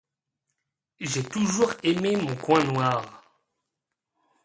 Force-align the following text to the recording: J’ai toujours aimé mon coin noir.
J’ai 0.99 1.21
toujours 1.23 1.73
aimé 1.83 2.15
mon 2.15 2.35
coin 2.35 2.63
noir. 2.63 3.21